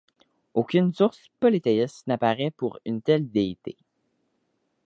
[0.55, 3.77] Aucune source polythéiste n’apparaît pour une telle déité.